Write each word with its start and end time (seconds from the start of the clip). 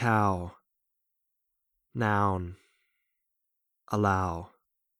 cow 0.00 0.52
noun 1.94 2.56
allow. 3.92 4.48